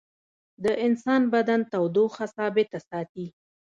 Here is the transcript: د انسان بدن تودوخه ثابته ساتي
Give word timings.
د 0.63 0.65
انسان 0.85 1.21
بدن 1.33 1.59
تودوخه 1.71 2.25
ثابته 2.35 2.79
ساتي 2.89 3.25